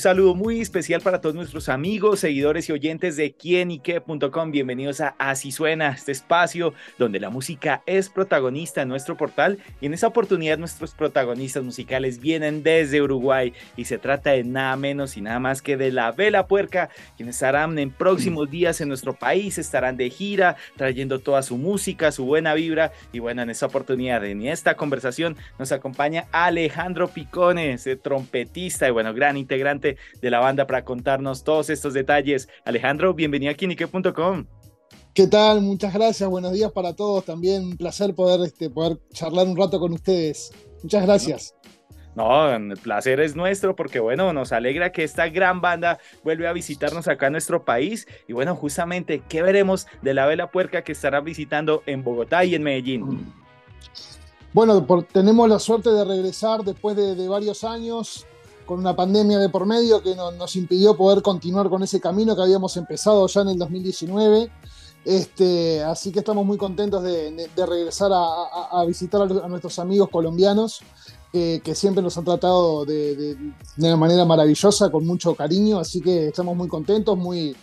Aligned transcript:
Saludo 0.00 0.34
muy 0.34 0.62
especial 0.62 1.02
para 1.02 1.20
todos 1.20 1.34
nuestros 1.34 1.68
amigos, 1.68 2.20
seguidores 2.20 2.68
y 2.68 2.72
oyentes 2.72 3.16
de 3.16 3.32
quienique.com. 3.32 4.50
Bienvenidos 4.50 5.02
a 5.02 5.14
Así 5.18 5.52
Suena, 5.52 5.90
este 5.90 6.10
espacio 6.10 6.72
donde 6.96 7.20
la 7.20 7.28
música 7.28 7.82
es 7.84 8.08
protagonista 8.08 8.80
en 8.80 8.88
nuestro 8.88 9.18
portal 9.18 9.58
y 9.78 9.86
en 9.86 9.92
esta 9.92 10.06
oportunidad 10.06 10.56
nuestros 10.56 10.94
protagonistas 10.94 11.62
musicales 11.62 12.18
vienen 12.18 12.62
desde 12.62 13.02
Uruguay 13.02 13.52
y 13.76 13.84
se 13.84 13.98
trata 13.98 14.30
de 14.30 14.42
nada 14.42 14.74
menos 14.76 15.18
y 15.18 15.20
nada 15.20 15.38
más 15.38 15.60
que 15.60 15.76
de 15.76 15.92
La 15.92 16.12
Vela 16.12 16.46
Puerca, 16.46 16.88
quienes 17.18 17.36
estarán 17.36 17.78
en 17.78 17.90
próximos 17.90 18.50
días 18.50 18.80
en 18.80 18.88
nuestro 18.88 19.12
país, 19.12 19.58
estarán 19.58 19.98
de 19.98 20.08
gira, 20.08 20.56
trayendo 20.76 21.18
toda 21.18 21.42
su 21.42 21.58
música, 21.58 22.10
su 22.10 22.24
buena 22.24 22.54
vibra 22.54 22.92
y 23.12 23.18
bueno, 23.18 23.42
en 23.42 23.50
esta 23.50 23.66
oportunidad, 23.66 24.24
en 24.24 24.46
esta 24.46 24.76
conversación 24.76 25.36
nos 25.58 25.72
acompaña 25.72 26.26
Alejandro 26.32 27.08
Picones, 27.08 27.86
trompetista 28.02 28.88
y 28.88 28.92
bueno, 28.92 29.12
gran 29.12 29.36
integrante 29.36 29.89
de 30.20 30.30
la 30.30 30.40
banda 30.40 30.66
para 30.66 30.84
contarnos 30.84 31.44
todos 31.44 31.70
estos 31.70 31.94
detalles. 31.94 32.48
Alejandro, 32.64 33.14
bienvenido 33.14 33.52
a 33.52 33.54
Kinique.com. 33.54 34.46
¿Qué 35.12 35.26
tal? 35.26 35.60
Muchas 35.60 35.92
gracias, 35.92 36.28
buenos 36.28 36.52
días 36.52 36.70
para 36.70 36.94
todos. 36.94 37.24
También 37.24 37.64
un 37.64 37.76
placer 37.76 38.14
poder, 38.14 38.46
este, 38.46 38.70
poder 38.70 38.98
charlar 39.12 39.46
un 39.48 39.56
rato 39.56 39.80
con 39.80 39.92
ustedes. 39.92 40.52
Muchas 40.82 41.02
gracias. 41.02 41.54
No, 42.14 42.50
el 42.52 42.76
placer 42.76 43.20
es 43.20 43.36
nuestro 43.36 43.74
porque 43.76 44.00
bueno, 44.00 44.32
nos 44.32 44.52
alegra 44.52 44.92
que 44.92 45.04
esta 45.04 45.28
gran 45.28 45.60
banda 45.60 45.98
vuelve 46.24 46.46
a 46.48 46.52
visitarnos 46.52 47.08
acá 47.08 47.26
en 47.26 47.32
nuestro 47.32 47.64
país 47.64 48.06
y 48.28 48.32
bueno, 48.32 48.56
justamente, 48.56 49.22
¿qué 49.28 49.42
veremos 49.42 49.86
de 50.02 50.14
la 50.14 50.26
Vela 50.26 50.50
Puerca 50.50 50.82
que 50.82 50.92
estará 50.92 51.20
visitando 51.20 51.82
en 51.86 52.02
Bogotá 52.02 52.44
y 52.44 52.54
en 52.54 52.62
Medellín? 52.62 53.32
Bueno, 54.52 54.84
tenemos 55.12 55.48
la 55.48 55.58
suerte 55.58 55.90
de 55.90 56.04
regresar 56.04 56.62
después 56.62 56.96
de 56.96 57.28
varios 57.28 57.62
años 57.62 58.26
con 58.70 58.78
una 58.78 58.94
pandemia 58.94 59.40
de 59.40 59.48
por 59.48 59.66
medio 59.66 60.00
que 60.00 60.14
nos 60.14 60.54
impidió 60.54 60.96
poder 60.96 61.22
continuar 61.22 61.68
con 61.68 61.82
ese 61.82 62.00
camino 62.00 62.36
que 62.36 62.42
habíamos 62.42 62.76
empezado 62.76 63.26
ya 63.26 63.40
en 63.40 63.48
el 63.48 63.58
2019. 63.58 64.48
Este, 65.04 65.82
así 65.82 66.12
que 66.12 66.20
estamos 66.20 66.46
muy 66.46 66.56
contentos 66.56 67.02
de, 67.02 67.50
regresar 67.56 68.12
a, 68.14 68.84
visitar 68.86 69.22
a, 69.22 69.48
nuestros 69.48 69.76
amigos 69.80 70.08
colombianos 70.08 70.82
que 71.32 71.74
siempre 71.74 72.00
nos 72.00 72.16
han 72.16 72.24
tratado 72.24 72.84
de, 72.84 73.16
de, 73.16 73.36
una 73.78 73.96
manera 73.96 74.24
maravillosa, 74.24 74.88
con 74.88 75.04
mucho 75.04 75.34
cariño. 75.34 75.80
Así 75.80 76.00
que 76.00 76.28
estamos 76.28 76.56
muy 76.56 76.68
contentos, 76.68 77.18
muy, 77.18 77.56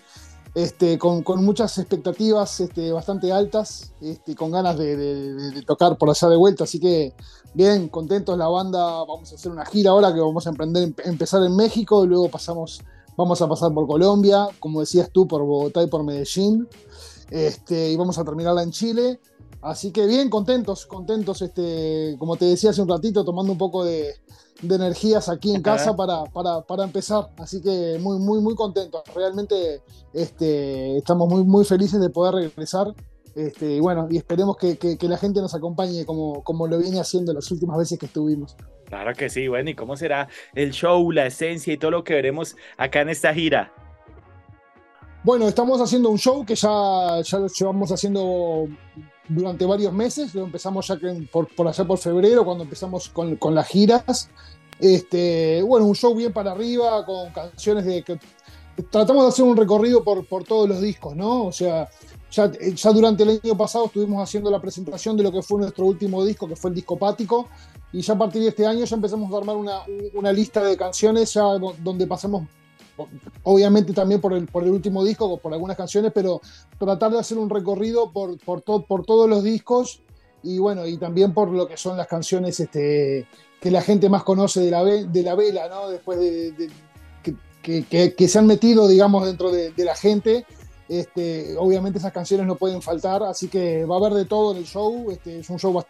este, 0.58 0.98
con, 0.98 1.24
muchas 1.46 1.78
expectativas 1.78 2.60
este, 2.62 2.92
bastante 2.92 3.32
altas, 3.32 3.94
este, 4.02 4.34
con 4.34 4.50
ganas 4.50 4.76
de, 4.76 5.64
tocar 5.68 6.00
por 6.00 6.10
allá 6.10 6.30
de 6.30 6.36
vuelta. 6.36 6.64
Así 6.64 6.80
que 6.80 7.14
bien, 7.54 7.90
contentos 7.90 8.36
la 8.36 8.48
banda. 8.48 8.82
Vamos 9.06 9.32
a 9.32 9.36
hacer 9.36 9.52
una 9.52 9.68
gira 9.68 9.92
ahora 9.92 10.12
que 10.12 10.20
vamos 10.20 10.48
a 10.48 10.50
emprender, 10.50 10.96
empezar 11.06 11.44
en 11.44 11.56
México, 11.56 12.08
luego 12.08 12.30
pasamos, 12.30 12.82
vamos 13.16 13.40
a 13.40 13.48
pasar 13.48 13.72
por 13.72 13.86
Colombia, 13.86 14.48
como 14.60 14.80
decías 14.80 15.12
tú, 15.12 15.28
por 15.28 15.44
Bogotá 15.44 15.84
y 15.84 15.88
por 15.88 16.04
Medellín. 16.04 16.68
Este, 17.30 17.92
y 17.92 17.96
vamos 17.96 18.18
a 18.18 18.24
terminarla 18.24 18.64
en 18.64 18.72
Chile. 18.72 19.20
Así 19.62 19.92
que 19.92 20.08
bien, 20.08 20.28
contentos, 20.28 20.88
contentos, 20.88 21.44
este, 21.44 22.16
como 22.18 22.36
te 22.36 22.46
decía 22.46 22.72
hace 22.72 22.82
un 22.82 22.90
ratito, 22.90 23.24
tomando 23.24 23.52
un 23.52 23.60
poco 23.60 23.84
de, 23.84 24.16
de 24.62 24.76
energías 24.76 25.30
aquí 25.30 25.54
en 25.54 25.62
casa 25.62 25.96
para, 25.96 26.24
para, 26.26 26.84
empezar. 26.84 27.30
Así 27.38 27.62
que 27.62 27.98
muy, 28.00 28.20
muy, 28.20 28.42
muy 28.42 28.56
contentos. 28.56 29.02
Realmente 29.16 29.82
este, 30.14 30.98
estamos 30.98 31.28
muy, 31.30 31.44
muy 31.44 31.66
felices 31.66 32.00
de 32.00 32.10
poder 32.10 32.36
regresar. 32.36 32.94
Este, 33.36 33.74
y 33.74 33.80
bueno, 33.80 34.08
y 34.10 34.18
esperemos 34.18 34.58
que, 34.58 34.98
la 35.02 35.18
gente 35.18 35.42
nos 35.42 35.54
acompañe 35.54 36.06
como, 36.06 36.44
como 36.44 36.66
lo 36.66 36.80
viene 36.80 37.00
haciendo 37.00 37.34
las 37.34 37.52
últimas 37.52 37.78
veces 37.78 38.00
que 38.00 38.08
estuvimos. 38.08 38.56
Claro 38.86 39.14
que 39.14 39.30
sí, 39.30 39.48
bueno, 39.48 39.70
¿y 39.70 39.76
cómo 39.76 39.96
será 39.96 40.28
el 40.56 40.72
show, 40.72 41.12
la 41.12 41.28
esencia 41.28 41.74
y 41.74 41.78
todo 41.78 41.92
lo 41.92 42.04
que 42.04 42.16
veremos 42.16 42.56
acá 42.78 43.02
en 43.02 43.10
esta 43.10 43.34
gira? 43.34 43.72
Bueno, 45.24 45.48
estamos 45.48 45.82
haciendo 45.82 46.10
un 46.10 46.18
show 46.18 46.46
que 46.46 46.56
ya, 46.56 47.22
ya 47.22 47.38
lo 47.38 47.48
llevamos 47.48 47.92
haciendo 47.92 48.68
durante 49.30 49.66
varios 49.66 49.94
meses, 49.94 50.34
lo 50.34 50.44
empezamos 50.44 50.88
ya 50.88 50.98
por, 51.32 51.48
por 51.54 51.68
allá 51.68 51.86
por 51.86 51.98
febrero, 51.98 52.46
cuando 52.46 52.64
empezamos 52.64 53.10
con, 53.10 53.38
las 53.56 53.68
giras. 53.68 54.30
Este, 54.80 55.62
bueno, 55.64 55.86
un 55.86 55.96
show 55.96 56.16
bien 56.16 56.32
para 56.32 56.52
arriba, 56.52 57.06
con 57.06 57.32
canciones 57.32 57.86
de 57.86 58.04
que 58.04 58.20
tratamos 58.92 59.24
de 59.24 59.30
hacer 59.30 59.46
un 59.46 59.58
recorrido 59.58 60.04
por, 60.04 60.26
todos 60.44 60.70
los 60.70 60.82
discos, 60.82 61.16
¿no? 61.16 61.46
O 61.46 61.52
sea, 61.52 61.90
ya, 62.30 62.52
ya, 62.52 62.92
durante 62.92 63.24
el 63.24 63.40
año 63.44 63.58
pasado 63.58 63.86
estuvimos 63.86 64.22
haciendo 64.22 64.52
la 64.52 64.62
presentación 64.62 65.18
de 65.18 65.24
lo 65.24 65.32
que 65.32 65.42
fue 65.42 65.60
nuestro 65.60 65.86
último 65.86 66.24
disco, 66.24 66.48
que 66.48 66.56
fue 66.56 66.70
el 66.70 66.76
disco 66.76 66.98
Pático, 66.98 67.48
y 67.92 68.02
ya 68.02 68.14
a 68.14 68.18
partir 68.18 68.42
de 68.42 68.50
este 68.50 68.66
año 68.66 68.86
ya 68.86 68.96
empezamos 68.96 69.34
a 69.34 69.38
armar 69.38 69.56
una, 69.56 69.82
una 70.14 70.32
lista 70.32 70.64
de 70.64 70.78
canciones 70.78 71.34
ya 71.34 71.44
donde 71.44 72.06
pasamos 72.06 72.44
obviamente 73.44 73.94
también 73.94 74.22
por 74.22 74.34
el, 74.34 74.48
por 74.48 74.64
el 74.64 74.72
último 74.72 75.04
disco, 75.04 75.38
por 75.38 75.54
algunas 75.54 75.78
canciones, 75.78 76.12
pero 76.14 76.42
tratar 76.78 77.12
de 77.12 77.20
hacer 77.20 77.38
un 77.38 77.50
recorrido 77.50 78.12
por, 78.12 78.38
por, 78.40 78.64
por 78.64 79.06
todos 79.06 79.30
los 79.30 79.44
discos 79.44 80.02
y 80.44 80.60
bueno, 80.60 80.86
y 80.86 80.98
también 80.98 81.34
por 81.34 81.50
lo 81.50 81.68
que 81.68 81.78
son 81.78 81.98
las 81.98 82.08
canciones 82.08 82.60
este, 82.60 83.28
que 83.60 83.72
la 83.72 83.82
gente 83.82 84.10
más 84.10 84.24
conoce 84.24 84.62
de 84.62 84.72
la, 84.72 84.84
de 84.84 85.24
la 85.24 85.36
vela, 85.36 85.68
¿no? 85.68 85.90
Después 85.90 86.20
de, 86.20 86.70
que, 87.62 88.14
que, 88.14 88.28
se 88.28 88.40
han 88.40 88.48
metido, 88.48 88.88
digamos, 88.88 89.26
dentro 89.26 89.52
de, 89.52 89.74
la 89.78 89.96
gente. 89.96 90.46
Este, 90.88 91.58
obviamente 91.58 92.00
esas 92.00 92.14
canciones 92.14 92.48
no 92.48 92.56
pueden 92.56 92.82
faltar, 92.82 93.24
así 93.24 93.50
que 93.50 93.84
va 93.84 93.96
a 93.96 94.00
haber 94.00 94.14
de 94.14 94.24
todo 94.24 94.54
en 94.54 94.60
el 94.60 94.66
show. 94.66 95.12
Este, 95.12 95.40
es 95.40 95.50
un 95.50 95.60
show, 95.60 95.84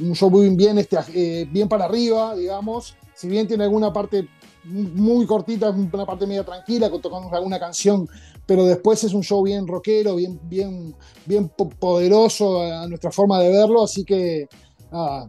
un 0.00 0.14
show 0.14 0.28
muy 0.28 0.48
bien, 0.56 0.78
este, 0.78 0.98
eh, 1.14 1.46
bien 1.48 1.68
para 1.68 1.84
arriba, 1.84 2.34
digamos. 2.34 2.96
Si 3.14 3.28
bien 3.28 3.46
tiene 3.46 3.64
alguna 3.64 3.92
parte 3.92 4.28
muy 4.64 5.26
cortita, 5.26 5.70
una 5.70 6.06
parte 6.06 6.26
media 6.26 6.44
tranquila, 6.44 6.90
tocando 6.90 7.34
alguna 7.34 7.58
canción, 7.58 8.08
pero 8.46 8.64
después 8.64 9.02
es 9.04 9.12
un 9.12 9.22
show 9.22 9.42
bien 9.42 9.66
rockero, 9.66 10.16
bien, 10.16 10.40
bien, 10.44 10.94
bien 11.26 11.48
poderoso 11.48 12.62
a 12.62 12.86
nuestra 12.86 13.10
forma 13.10 13.40
de 13.40 13.50
verlo, 13.50 13.82
así 13.82 14.04
que 14.04 14.48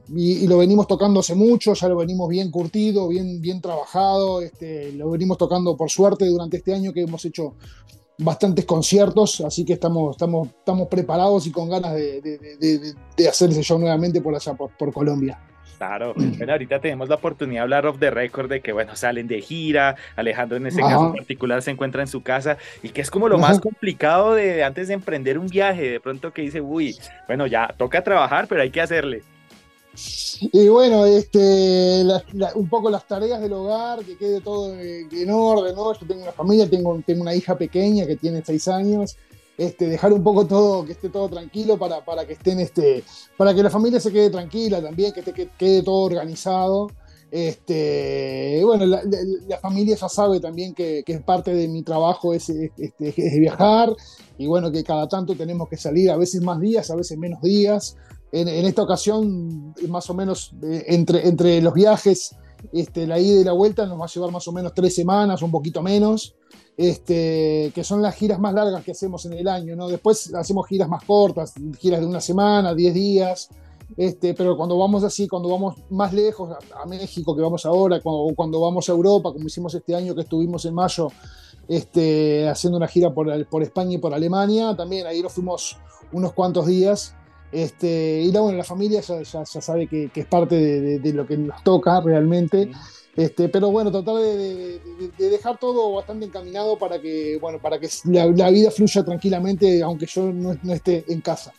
y, 0.09 0.45
lo 0.47 0.57
venimos 0.57 0.87
tocando 0.87 1.21
hace 1.21 1.35
mucho, 1.35 1.73
ya 1.73 1.87
lo 1.87 1.95
venimos 1.95 2.27
bien 2.29 2.51
curtido, 2.51 3.07
bien, 3.07 3.39
bien 3.41 3.61
trabajado, 3.61 4.41
este, 4.41 4.91
lo 4.91 5.09
venimos 5.09 5.37
tocando 5.37 5.77
por 5.77 5.89
suerte 5.89 6.25
durante 6.25 6.57
este 6.57 6.73
año 6.73 6.91
que 6.91 7.01
hemos 7.01 7.23
hecho 7.25 7.55
bastantes 8.17 8.65
conciertos, 8.65 9.41
así 9.41 9.65
que 9.65 9.73
estamos, 9.73 10.11
estamos, 10.11 10.49
estamos 10.49 10.87
preparados 10.87 11.47
y 11.47 11.51
con 11.51 11.69
ganas 11.69 11.95
de, 11.95 13.27
hacer 13.27 13.51
ese 13.51 13.63
show 13.63 13.79
nuevamente 13.79 14.21
por 14.21 14.35
allá, 14.35 14.53
por 14.53 14.93
Colombia. 14.93 15.39
Claro, 15.77 16.13
bueno, 16.37 16.51
ahorita 16.51 16.79
tenemos 16.79 17.09
la 17.09 17.15
oportunidad 17.15 17.61
de 17.61 17.63
hablar 17.63 17.85
off 17.85 17.99
the 17.99 18.09
record 18.11 18.49
de 18.49 18.61
que, 18.61 18.71
bueno, 18.71 18.95
salen 18.95 19.27
de 19.27 19.41
gira, 19.41 19.95
Alejandro 20.15 20.57
en 20.57 20.67
ese 20.67 20.81
caso 20.81 21.07
en 21.07 21.13
particular 21.13 21.61
se 21.61 21.71
encuentra 21.71 22.01
en 22.01 22.07
su 22.07 22.21
casa 22.21 22.57
y 22.81 22.89
que 22.89 23.01
es 23.01 23.11
como 23.11 23.27
lo 23.27 23.37
más 23.37 23.59
complicado 23.59 24.33
de 24.33 24.63
antes 24.63 24.87
de 24.87 24.93
emprender 24.93 25.37
un 25.37 25.47
viaje, 25.47 25.89
de 25.89 25.99
pronto 25.99 26.31
que 26.31 26.41
dice, 26.41 26.61
uy, 26.61 26.95
bueno, 27.27 27.47
ya 27.47 27.73
toca 27.77 28.03
trabajar, 28.03 28.47
pero 28.47 28.61
hay 28.61 28.71
que 28.71 28.81
hacerle. 28.81 29.23
Y 29.95 30.67
bueno, 30.69 31.05
este, 31.05 32.03
un 32.55 32.67
poco 32.67 32.89
las 32.89 33.05
tareas 33.07 33.39
del 33.39 33.53
hogar, 33.53 34.03
que 34.03 34.17
quede 34.17 34.41
todo 34.41 34.73
en 34.79 35.29
orden, 35.29 35.75
¿no? 35.75 35.93
Yo 35.93 36.07
tengo 36.07 36.23
una 36.23 36.31
familia, 36.31 36.67
tengo, 36.67 36.99
tengo 37.05 37.21
una 37.21 37.35
hija 37.35 37.55
pequeña 37.55 38.07
que 38.07 38.15
tiene 38.15 38.41
seis 38.43 38.67
años, 38.67 39.15
este, 39.57 39.87
dejar 39.87 40.13
un 40.13 40.23
poco 40.23 40.47
todo, 40.47 40.85
que 40.85 40.93
esté 40.93 41.09
todo 41.09 41.29
tranquilo 41.29 41.77
para, 41.77 42.03
para, 42.03 42.25
que 42.25 42.33
estén, 42.33 42.59
este, 42.59 43.03
para 43.37 43.53
que 43.53 43.63
la 43.63 43.69
familia 43.69 43.99
se 43.99 44.11
quede 44.11 44.29
tranquila 44.29 44.81
también, 44.81 45.13
que, 45.13 45.19
esté, 45.19 45.33
quede 45.57 45.83
todo 45.83 46.03
organizado. 46.03 46.87
Este, 47.31 48.61
bueno, 48.63 48.85
la, 48.85 49.57
familia 49.59 49.95
ya 49.95 50.07
sabe 50.07 50.39
también 50.39 50.75
que, 50.75 51.03
que, 51.03 51.19
parte 51.19 51.53
de 51.53 51.67
mi 51.67 51.81
trabajo 51.81 52.33
es, 52.33 52.47
este, 52.49 52.93
es, 52.99 53.39
viajar 53.39 53.89
y 54.37 54.45
bueno, 54.45 54.71
que 54.71 54.83
cada 54.83 55.07
tanto 55.07 55.35
tenemos 55.35 55.67
que 55.67 55.77
salir, 55.77 56.11
a 56.11 56.17
veces 56.17 56.41
más 56.43 56.59
días, 56.59 56.91
a 56.91 56.95
veces 56.95 57.17
menos 57.17 57.41
días. 57.41 57.95
En, 58.31 58.47
en 58.47 58.65
esta 58.65 58.81
ocasión, 58.81 59.73
más 59.87 60.09
o 60.09 60.13
menos, 60.15 60.53
eh, 60.63 60.85
entre, 60.87 61.27
entre 61.27 61.61
los 61.61 61.73
viajes, 61.73 62.35
este, 62.71 63.05
la 63.07 63.19
ida 63.19 63.41
y 63.41 63.43
la 63.43 63.53
vuelta 63.53 63.85
nos 63.85 63.99
va 63.99 64.05
a 64.05 64.07
llevar 64.07 64.31
más 64.31 64.47
o 64.47 64.51
menos 64.51 64.73
tres 64.73 64.95
semanas, 64.95 65.41
un 65.41 65.51
poquito 65.51 65.81
menos 65.81 66.35
este, 66.77 67.71
que 67.73 67.83
son 67.83 68.01
las 68.01 68.15
giras 68.15 68.39
más 68.39 68.53
largas 68.53 68.83
que 68.83 68.91
hacemos 68.91 69.25
en 69.25 69.33
el 69.33 69.47
año, 69.47 69.75
¿no? 69.75 69.87
Después 69.87 70.33
hacemos 70.33 70.67
giras 70.67 70.89
más 70.89 71.03
cortas, 71.03 71.53
giras 71.79 72.01
de 72.01 72.07
una 72.07 72.21
semana, 72.21 72.73
10 72.73 72.93
días, 72.93 73.49
este, 73.95 74.33
pero 74.33 74.57
cuando 74.57 74.77
vamos 74.77 75.03
así, 75.03 75.27
cuando 75.27 75.49
vamos 75.49 75.75
más 75.91 76.13
lejos, 76.13 76.49
a, 76.75 76.85
México, 76.85 77.35
que 77.35 77.41
vamos 77.41 77.65
ahora, 77.65 77.99
o 78.03 78.33
cuando, 78.33 78.59
vamos 78.59 78.89
a 78.89 78.91
Europa, 78.91 79.31
como 79.31 79.45
hicimos 79.45 79.73
este 79.75 79.95
año 79.95 80.15
que 80.15 80.21
estuvimos 80.21 80.65
en 80.65 80.73
mayo, 80.73 81.09
este, 81.67 82.47
haciendo 82.49 82.77
una 82.77 82.87
gira 82.87 83.13
por, 83.13 83.45
por 83.47 83.61
España 83.61 83.93
y 83.93 83.97
por 83.99 84.13
Alemania, 84.13 84.75
también 84.75 85.05
ahí 85.05 85.21
nos 85.21 85.33
fuimos 85.33 85.77
unos 86.11 86.33
cuantos 86.33 86.65
días. 86.65 87.15
Este, 87.53 88.21
y 88.21 88.31
la, 88.31 88.41
bueno, 88.41 88.57
la 88.57 88.63
familia 88.63 89.01
ya, 89.01 89.45
sabe 89.45 89.87
que, 89.87 90.09
es 90.13 90.25
parte 90.25 90.55
de, 90.99 91.13
lo 91.13 91.27
que 91.27 91.37
nos 91.37 91.63
toca 91.63 92.01
realmente. 92.01 92.71
Este, 93.15 93.47
pero 93.47 93.69
bueno, 93.69 93.91
tratar 93.91 94.15
de, 94.15 94.81
dejar 95.19 95.59
todo 95.59 95.93
bastante 95.93 96.25
encaminado 96.25 96.79
para 96.79 96.99
que, 96.99 97.37
bueno, 97.39 97.59
para 97.59 97.79
que 97.79 97.87
la, 98.05 98.49
vida 98.49 98.71
fluya 98.71 99.05
tranquilamente, 99.05 99.83
aunque 99.83 100.07
yo 100.07 100.33
no, 100.33 100.73
esté 100.73 101.05
en 101.07 101.21
casa. 101.21 101.53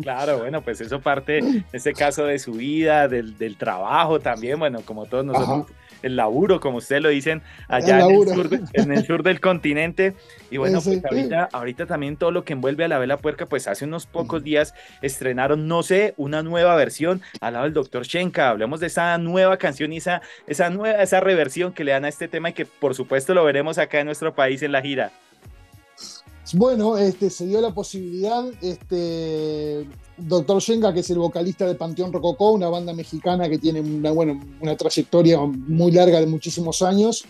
Claro, 0.00 0.38
bueno, 0.38 0.62
pues 0.62 0.80
eso 0.80 1.00
parte, 1.00 1.38
en 1.38 1.64
este 1.72 1.92
caso, 1.92 2.24
de 2.24 2.38
su 2.38 2.52
vida, 2.52 3.08
del, 3.08 3.56
trabajo 3.58 4.20
también, 4.20 4.60
bueno, 4.60 4.82
como 4.84 5.06
todos 5.06 5.24
nosotros 5.24 5.66
el 6.02 6.16
laburo, 6.16 6.60
como 6.60 6.78
ustedes 6.78 7.02
lo 7.02 7.08
dicen, 7.08 7.42
allá 7.68 8.00
en 8.00 8.92
el, 8.92 9.04
sur 9.04 9.22
del 9.22 9.40
continente. 9.40 10.14
Y 10.50 10.58
bueno, 10.58 10.80
pues 10.82 11.02
ahorita, 11.04 11.48
ahorita 11.52 11.86
también 11.86 12.16
todo 12.16 12.30
lo 12.30 12.44
que 12.44 12.52
envuelve 12.52 12.84
a 12.84 12.88
la 12.88 12.98
vela 12.98 13.16
puerca, 13.16 13.46
pues 13.46 13.68
hace 13.68 13.84
unos 13.84 14.06
pocos 14.06 14.42
días 14.42 14.74
estrenaron, 15.00 15.68
no 15.68 15.82
sé, 15.82 16.14
una 16.16 16.42
nueva 16.42 16.74
versión 16.76 17.22
al 17.40 17.54
lado 17.54 17.64
del 17.64 17.74
doctor 17.74 18.04
Shenka. 18.04 18.50
Hablemos 18.50 18.80
de 18.80 18.88
esa 18.88 19.16
nueva 19.18 19.56
canción 19.56 19.92
y 19.92 19.98
esa, 19.98 20.22
esa 20.46 20.70
nueva, 20.70 21.02
esa 21.02 21.20
reversión 21.20 21.72
que 21.72 21.84
le 21.84 21.92
dan 21.92 22.04
a 22.04 22.08
este 22.08 22.28
tema 22.28 22.50
y 22.50 22.52
que 22.52 22.66
por 22.66 22.94
supuesto 22.94 23.34
lo 23.34 23.44
veremos 23.44 23.78
acá 23.78 24.00
en 24.00 24.06
nuestro 24.06 24.34
país 24.34 24.62
en 24.62 24.72
la 24.72 24.82
gira. 24.82 25.12
Bueno, 26.54 26.98
este, 26.98 27.30
se 27.30 27.46
dio 27.46 27.60
la 27.62 27.72
posibilidad, 27.72 28.44
este, 28.60 29.88
Doctor 30.18 30.60
Shenga, 30.60 30.92
que 30.92 31.00
es 31.00 31.10
el 31.10 31.18
vocalista 31.18 31.66
de 31.66 31.76
Panteón 31.76 32.12
Rococó, 32.12 32.52
una 32.52 32.68
banda 32.68 32.92
mexicana 32.92 33.48
que 33.48 33.58
tiene 33.58 33.80
una, 33.80 34.10
bueno, 34.10 34.38
una 34.60 34.76
trayectoria 34.76 35.38
muy 35.40 35.92
larga 35.92 36.20
de 36.20 36.26
muchísimos 36.26 36.82
años, 36.82 37.24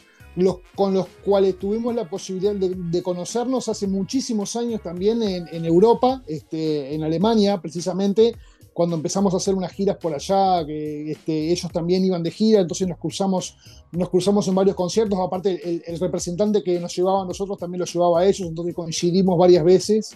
con 0.74 0.94
los 0.94 1.06
cuales 1.24 1.58
tuvimos 1.58 1.94
la 1.94 2.08
posibilidad 2.08 2.54
de, 2.54 3.02
conocernos 3.02 3.68
hace 3.68 3.86
muchísimos 3.86 4.56
años 4.56 4.82
también 4.82 5.22
en, 5.22 5.46
en 5.52 5.64
Europa, 5.66 6.22
este, 6.26 6.94
en 6.94 7.04
Alemania 7.04 7.60
precisamente, 7.60 8.34
cuando 8.72 8.96
empezamos 8.96 9.34
a 9.34 9.36
hacer 9.36 9.54
unas 9.54 9.72
giras 9.72 9.96
por 9.96 10.14
allá, 10.14 10.64
que 10.64 11.12
este, 11.12 11.50
ellos 11.50 11.70
también 11.72 12.04
iban 12.04 12.22
de 12.22 12.30
gira, 12.30 12.60
entonces 12.60 12.88
nos 12.88 12.98
cruzamos, 12.98 13.56
nos 13.92 14.08
cruzamos 14.08 14.48
en 14.48 14.54
varios 14.54 14.74
conciertos, 14.74 15.18
aparte 15.18 15.82
el, 15.86 15.98
representante 16.00 16.62
que 16.62 16.80
nos 16.80 16.94
llevaba 16.96 17.22
a 17.22 17.26
nosotros 17.26 17.58
también 17.58 17.80
lo 17.80 17.86
llevaba 17.86 18.20
a 18.20 18.26
ellos, 18.26 18.48
entonces 18.48 18.74
coincidimos 18.74 19.38
varias 19.38 19.64
veces. 19.64 20.14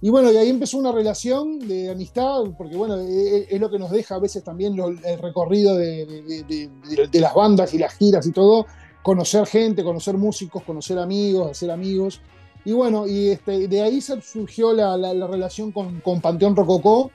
Y 0.00 0.10
bueno, 0.10 0.30
y 0.30 0.36
ahí 0.36 0.48
empezó 0.48 0.78
una 0.78 0.92
relación 0.92 1.58
de 1.58 1.90
amistad, 1.90 2.42
porque 2.56 2.76
bueno, 2.76 2.98
e, 2.98 3.38
e, 3.38 3.46
es, 3.50 3.60
lo 3.60 3.68
que 3.68 3.80
nos 3.80 3.90
deja 3.90 4.14
a 4.14 4.20
veces 4.20 4.44
también 4.44 4.78
el 4.78 5.18
recorrido 5.18 5.74
de, 5.76 6.70
las 7.14 7.34
bandas 7.34 7.74
y 7.74 7.78
las 7.78 7.94
giras 7.94 8.24
y 8.28 8.30
todo, 8.30 8.66
conocer 9.02 9.44
gente, 9.46 9.82
conocer 9.82 10.16
músicos, 10.16 10.62
conocer 10.62 11.00
amigos, 11.00 11.50
hacer 11.50 11.72
amigos. 11.72 12.20
Y 12.64 12.72
bueno, 12.72 13.08
y 13.08 13.30
este, 13.30 13.66
de 13.66 13.82
ahí 13.82 14.00
surgió 14.00 14.72
la, 14.72 14.96
la 14.96 15.26
relación 15.26 15.72
con, 15.72 16.00
con 16.00 16.20
Panteón 16.20 16.54
Rococó, 16.54 17.10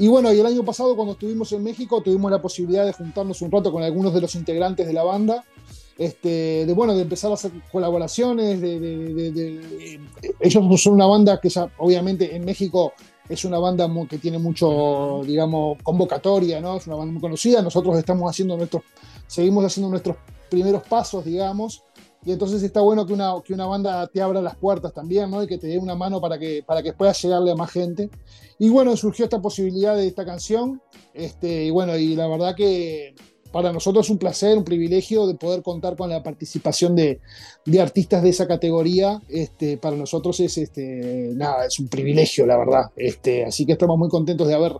y 0.00 0.08
bueno, 0.08 0.30
el 0.30 0.46
año 0.46 0.64
pasado 0.64 0.96
cuando 0.96 1.12
estuvimos 1.12 1.52
en 1.52 1.62
México 1.62 2.00
tuvimos 2.00 2.30
la 2.30 2.40
posibilidad 2.40 2.86
de 2.86 2.94
juntarnos 2.94 3.42
un 3.42 3.50
rato 3.50 3.70
con 3.70 3.82
algunos 3.82 4.14
de 4.14 4.22
los 4.22 4.34
integrantes 4.34 4.86
de 4.86 4.94
la 4.94 5.04
banda, 5.04 5.44
este, 5.98 6.64
de 6.64 6.72
bueno, 6.72 6.94
de 6.96 7.02
empezar 7.02 7.30
a 7.30 7.34
hacer 7.34 7.52
colaboraciones, 7.70 8.62
de, 8.62 10.00
ellos 10.40 10.80
son 10.80 10.94
una 10.94 11.04
banda 11.04 11.38
que 11.38 11.50
ya, 11.50 11.70
obviamente 11.76 12.34
en 12.34 12.46
México 12.46 12.94
es 13.28 13.44
una 13.44 13.58
banda 13.58 13.90
que 14.08 14.16
tiene 14.16 14.38
mucho, 14.38 15.20
digamos, 15.26 15.76
convocatoria, 15.82 16.62
¿no? 16.62 16.78
Es 16.78 16.86
una 16.86 16.96
banda 16.96 17.12
muy 17.12 17.20
conocida, 17.20 17.60
nosotros 17.60 17.98
estamos 17.98 18.30
haciendo 18.30 18.56
nuestros, 18.56 18.82
seguimos 19.26 19.66
haciendo 19.66 19.90
nuestros 19.90 20.16
primeros 20.48 20.82
pasos, 20.84 21.26
digamos, 21.26 21.82
y 22.24 22.32
entonces 22.32 22.62
está 22.62 22.82
bueno 22.82 23.06
que 23.06 23.14
una, 23.14 23.34
que 23.42 23.54
una 23.54 23.66
banda 23.66 24.06
te 24.06 24.20
abra 24.20 24.42
las 24.42 24.56
puertas 24.56 24.92
también, 24.92 25.30
¿no? 25.30 25.42
Y 25.42 25.46
que 25.46 25.56
te 25.56 25.68
dé 25.68 25.78
una 25.78 25.94
mano 25.94 26.20
para 26.20 26.38
que, 26.38 26.62
para 26.62 26.82
que 26.82 26.92
puedas 26.92 27.20
llegarle 27.22 27.50
a 27.50 27.54
más 27.54 27.70
gente. 27.70 28.10
Y 28.58 28.68
bueno, 28.68 28.94
surgió 28.96 29.24
esta 29.24 29.40
posibilidad 29.40 29.96
de 29.96 30.06
esta 30.06 30.26
canción. 30.26 30.82
Este, 31.14 31.64
y 31.64 31.70
bueno, 31.70 31.96
y 31.96 32.14
la 32.16 32.28
verdad 32.28 32.54
que 32.54 33.14
para 33.52 33.72
nosotros 33.72 34.06
es 34.06 34.10
un 34.10 34.18
placer, 34.18 34.58
un 34.58 34.64
privilegio 34.64 35.26
de 35.26 35.34
poder 35.34 35.62
contar 35.62 35.96
con 35.96 36.10
la 36.10 36.22
participación 36.22 36.94
de, 36.94 37.20
de 37.64 37.80
artistas 37.80 38.22
de 38.22 38.28
esa 38.28 38.46
categoría. 38.46 39.22
Este, 39.30 39.78
para 39.78 39.96
nosotros 39.96 40.38
es 40.40 40.58
este, 40.58 41.32
nada, 41.34 41.64
es 41.64 41.80
un 41.80 41.88
privilegio, 41.88 42.44
la 42.44 42.58
verdad. 42.58 42.90
Este, 42.96 43.46
así 43.46 43.64
que 43.64 43.72
estamos 43.72 43.96
muy 43.96 44.10
contentos 44.10 44.46
de 44.46 44.54
haber 44.54 44.72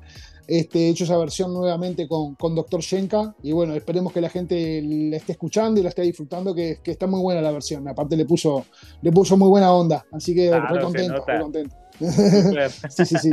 este, 0.50 0.88
hecho 0.88 1.05
esa 1.05 1.17
versión 1.17 1.55
nuevamente 1.55 2.08
con, 2.08 2.35
con 2.35 2.55
Dr. 2.55 2.81
Shenka. 2.81 3.35
Y 3.43 3.52
bueno, 3.52 3.75
esperemos 3.75 4.12
que 4.12 4.20
la 4.20 4.29
gente 4.29 4.82
la 4.82 5.17
esté 5.17 5.32
escuchando 5.32 5.79
y 5.79 5.82
la 5.85 5.91
esté 5.91 6.02
disfrutando, 6.02 6.55
que, 6.55 6.81
que 6.82 6.91
está 6.91 7.06
muy 7.06 7.20
buena 7.20 7.41
la 7.41 7.52
versión. 7.52 7.87
Aparte 7.87 8.17
le 8.17 8.25
puso, 8.25 8.67
le 9.00 9.12
puso 9.12 9.37
muy 9.37 9.49
buena 9.49 9.73
onda. 9.73 10.05
Así 10.12 10.35
que 10.35 10.50
muy 10.50 10.81
contento, 10.81 11.25
muy 11.26 11.41
contento. 11.41 11.76
sí, 12.88 13.05
sí, 13.05 13.17
sí. 13.19 13.31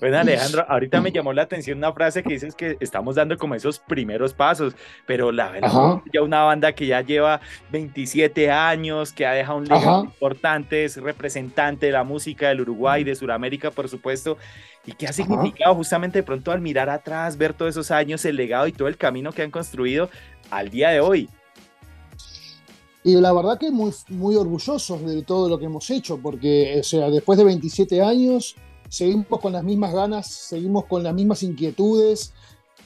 Bueno, 0.00 0.18
Alejandro, 0.18 0.64
ahorita 0.68 1.00
me 1.00 1.12
llamó 1.12 1.32
la 1.32 1.42
atención 1.42 1.78
una 1.78 1.92
frase 1.92 2.22
que 2.22 2.34
dices 2.34 2.54
que 2.54 2.76
estamos 2.80 3.16
dando 3.16 3.36
como 3.36 3.54
esos 3.54 3.78
primeros 3.78 4.32
pasos, 4.32 4.74
pero 5.06 5.30
la 5.30 5.50
verdad, 5.50 6.00
ya 6.12 6.22
una 6.22 6.42
banda 6.42 6.72
que 6.72 6.86
ya 6.86 7.02
lleva 7.02 7.40
27 7.70 8.50
años, 8.50 9.12
que 9.12 9.26
ha 9.26 9.32
dejado 9.32 9.58
un 9.58 9.64
legado 9.64 10.04
importante, 10.04 10.84
es 10.84 10.96
representante 10.96 11.86
de 11.86 11.92
la 11.92 12.04
música 12.04 12.48
del 12.48 12.62
Uruguay, 12.62 13.04
de 13.04 13.14
Sudamérica, 13.14 13.70
por 13.70 13.88
supuesto, 13.88 14.38
y 14.86 14.92
que 14.92 15.06
ha 15.06 15.12
significado 15.12 15.74
justamente 15.74 16.20
de 16.20 16.22
pronto 16.22 16.50
al 16.50 16.60
mirar 16.60 16.88
atrás, 16.88 17.36
ver 17.36 17.52
todos 17.52 17.70
esos 17.70 17.90
años, 17.90 18.24
el 18.24 18.36
legado 18.36 18.66
y 18.66 18.72
todo 18.72 18.88
el 18.88 18.96
camino 18.96 19.32
que 19.32 19.42
han 19.42 19.50
construido 19.50 20.08
al 20.50 20.70
día 20.70 20.88
de 20.90 21.00
hoy. 21.00 21.28
Y 23.08 23.14
la 23.14 23.32
verdad 23.32 23.56
que 23.58 23.70
muy, 23.70 23.90
muy 24.10 24.36
orgullosos 24.36 25.02
de 25.02 25.22
todo 25.22 25.48
lo 25.48 25.58
que 25.58 25.64
hemos 25.64 25.88
hecho, 25.88 26.18
porque 26.18 26.76
o 26.78 26.82
sea, 26.82 27.08
después 27.08 27.38
de 27.38 27.44
27 27.44 28.02
años 28.02 28.54
seguimos 28.90 29.40
con 29.40 29.54
las 29.54 29.64
mismas 29.64 29.94
ganas, 29.94 30.26
seguimos 30.26 30.84
con 30.84 31.02
las 31.02 31.14
mismas 31.14 31.42
inquietudes, 31.42 32.34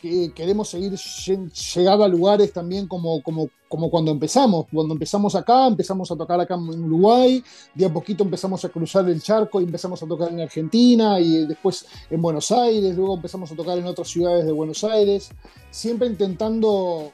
que 0.01 0.33
queremos 0.33 0.69
seguir 0.69 0.93
llegando 0.93 2.05
a 2.05 2.09
lugares 2.09 2.53
también 2.53 2.87
como, 2.87 3.21
como, 3.21 3.49
como 3.69 3.91
cuando 3.91 4.13
empezamos. 4.13 4.67
Cuando 4.73 4.95
empezamos 4.95 5.35
acá, 5.35 5.67
empezamos 5.67 6.09
a 6.13 6.17
tocar 6.17 6.41
acá 6.41 6.55
en 6.55 6.85
Uruguay, 6.85 7.43
de 7.75 7.85
a 7.85 7.93
poquito 7.93 8.23
empezamos 8.23 8.65
a 8.65 8.69
cruzar 8.69 9.09
el 9.09 9.21
charco 9.21 9.61
y 9.61 9.65
empezamos 9.65 10.01
a 10.05 10.07
tocar 10.07 10.31
en 10.31 10.41
Argentina 10.41 11.19
y 11.19 11.47
después 11.47 11.85
en 12.09 12.23
Buenos 12.23 12.53
Aires, 12.53 12.95
luego 12.95 13.17
empezamos 13.17 13.51
a 13.51 13.57
tocar 13.57 13.77
en 13.77 13.87
otras 13.87 14.07
ciudades 14.07 14.47
de 14.47 14.53
Buenos 14.53 14.85
Aires, 14.85 15.31
siempre 15.73 16.07
intentando 16.07 17.13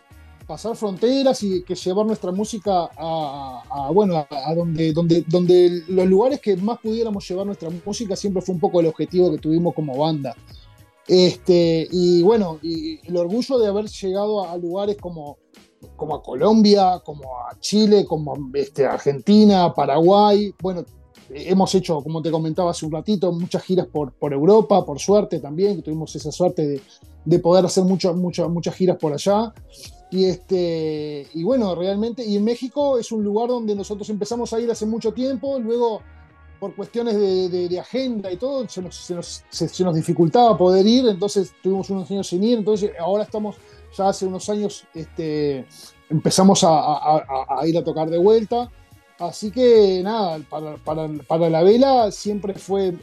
pasar 0.49 0.75
fronteras 0.77 1.43
y 1.43 1.63
que 1.63 1.75
llevar 1.75 2.07
nuestra 2.07 2.33
música 2.33 2.89
a, 2.97 3.91
bueno, 3.93 4.17
a, 4.17 4.55
donde, 4.55 4.95
donde, 4.95 5.23
donde 5.29 5.83
los 5.89 6.07
lugares 6.07 6.41
que 6.41 6.57
más 6.57 6.79
pudiéramos 6.79 7.29
llevar 7.29 7.45
nuestra 7.45 7.69
música 7.85 8.17
siempre 8.17 8.41
fue 8.41 8.55
un 8.55 8.61
poco 8.61 8.81
el 8.81 8.87
objetivo 8.87 9.31
que 9.31 9.39
tuvimos 9.39 9.75
como 9.75 9.97
banda. 9.99 10.35
Este, 11.07 11.87
y 11.91 12.23
bueno, 12.23 12.59
y 12.63 12.99
el 13.07 13.17
orgullo 13.19 13.59
de 13.59 13.69
haber 13.69 13.89
llegado 13.89 14.49
a, 14.49 14.57
lugares 14.57 14.97
como, 14.97 15.37
como 15.97 16.17
a 16.17 16.23
Colombia, 16.23 17.03
como 17.05 17.25
a 17.47 17.61
Chile, 17.61 18.07
como 18.07 18.35
este, 18.55 18.87
Argentina, 18.87 19.75
Paraguay. 19.75 20.55
Bueno, 20.63 20.83
hemos 21.29 21.75
hecho, 21.75 22.03
como 22.03 22.23
te 22.23 22.31
comentaba 22.31 22.71
hace 22.71 22.87
un 22.87 22.93
ratito, 22.93 23.31
muchas 23.33 23.63
giras 23.65 23.87
por, 23.87 24.13
por 24.13 24.33
Europa, 24.33 24.83
por 24.87 24.99
suerte 24.99 25.41
también, 25.41 25.83
tuvimos 25.83 26.17
esa 26.17 26.33
suerte 26.33 26.67
de, 26.67 26.81
de 27.27 27.39
poder 27.39 27.67
hacer 27.67 27.85
muchas 27.85 28.17
muchas 28.17 28.75
giras 28.75 28.97
por 28.97 29.13
allá. 29.13 29.53
Y, 30.11 30.25
este, 30.25 31.27
y 31.35 31.43
bueno, 31.43 31.75
realmente, 31.75 32.25
y 32.25 32.37
en 32.37 32.45
México 32.45 32.99
es 32.99 33.13
un 33.13 33.23
lugar 33.23 33.49
donde 33.49 33.75
nosotros 33.75 34.09
empezamos 34.09 34.53
a 34.53 34.61
ir 34.61 34.71
hace 34.71 34.87
mucho 34.87 35.13
tiempo, 35.13 35.59
luego 35.59 36.03
por 36.59 36.75
cuestiones 36.75 37.17
de, 37.17 37.79
agenda 37.79 38.33
y 38.33 38.37
todo, 38.37 38.69
se 38.69 38.83
nos, 38.83 39.45
se, 39.49 39.93
dificultaba 39.93 40.57
poder 40.57 40.87
ir, 40.87 41.07
entonces 41.07 41.53
tuvimos 41.63 41.89
unos 41.91 42.11
años 42.11 42.27
sin 42.27 42.43
ir, 42.43 42.59
entonces 42.59 42.91
ahora 42.99 43.25
estamos, 43.25 43.57
ya 43.97 44.09
hace 44.09 44.27
unos 44.27 44.49
años 44.49 44.85
este, 44.95 45.67
empezamos 46.11 46.65
a, 46.65 47.25
ir 47.65 47.79
a 47.79 47.85
tocar 47.85 48.11
de 48.11 48.19
vuelta, 48.19 48.71
así 49.19 49.51
que 49.51 50.01
nada, 50.03 50.41
para, 51.29 51.49
la 51.49 51.63
vela 51.63 52.11
siempre 52.11 52.55
fue 52.55 52.95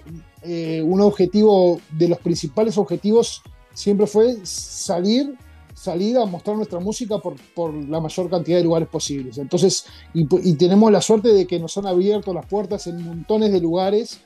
eh, 0.42 0.82
un 0.84 1.00
objetivo, 1.00 1.80
de 1.92 2.10
los 2.10 2.20
principales 2.20 2.78
objetivos, 2.78 3.42
siempre 3.74 4.08
fue 4.08 4.38
salir 4.44 5.38
salir 5.76 6.18
a 6.18 6.26
mostrar 6.26 6.56
nuestra 6.56 6.80
música 6.80 7.20
por, 7.20 7.36
por 7.54 7.74
la 7.74 8.00
mayor 8.00 8.30
cantidad 8.30 8.58
de 8.58 8.64
lugares 8.64 8.88
posibles. 8.88 9.38
Entonces, 9.38 9.86
y, 10.14 10.26
tenemos 10.56 10.92
la 10.92 11.02
suerte 11.02 11.34
de 11.34 11.46
que 11.46 11.60
nos 11.60 11.78
han 11.78 11.86
abierto 11.86 12.34
las 12.34 12.46
puertas 12.46 12.88
en 12.88 13.04
montones 13.04 13.52
de 13.52 13.60
lugares. 13.60 14.22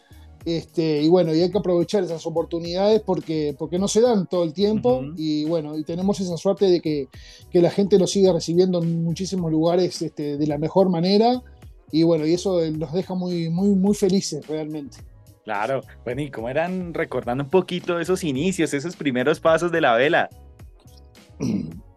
Este, 0.46 1.02
y 1.02 1.10
bueno, 1.10 1.36
y 1.36 1.42
hay 1.42 1.52
que 1.52 1.58
aprovechar 1.58 2.04
esas 2.04 2.26
oportunidades 2.26 3.02
porque, 3.02 3.54
porque 3.60 3.78
no 3.78 3.88
se 3.90 4.00
dan 4.00 4.28
todo 4.28 4.44
el 4.44 4.54
tiempo. 4.54 5.02
Y 5.18 5.46
bueno, 5.46 5.78
y 5.78 5.84
tenemos 5.84 6.20
esa 6.22 6.38
suerte 6.38 6.66
de 6.66 6.82
que, 6.82 7.10
que, 7.52 7.62
la 7.62 7.72
gente 7.72 7.98
nos 7.98 8.12
sigue 8.12 8.32
recibiendo 8.32 8.82
en 8.82 9.04
muchísimos 9.04 9.52
lugares 9.52 10.02
este, 10.02 10.38
de 10.38 10.48
la 10.48 10.60
mejor 10.60 10.90
manera. 10.90 11.42
Y 11.92 12.04
bueno, 12.04 12.28
y 12.28 12.34
eso 12.34 12.62
nos 12.72 12.94
deja 12.94 13.16
muy, 13.16 13.50
muy, 13.50 13.70
muy 13.70 13.96
felices 13.96 14.46
realmente. 14.48 14.98
Claro, 15.44 15.82
bueno, 16.06 16.22
y 16.22 16.30
como 16.30 16.48
eran 16.48 16.94
recordando 16.94 17.44
un 17.44 17.50
poquito 17.50 18.00
esos 18.00 18.24
inicios, 18.24 18.72
esos 18.76 18.96
primeros 18.96 19.40
pasos 19.40 19.72
de 19.72 19.82
la 19.82 19.96
vela. 19.96 20.30